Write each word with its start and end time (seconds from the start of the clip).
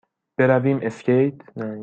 برویم 0.37 0.79
اسکیت؟ 0.81 1.35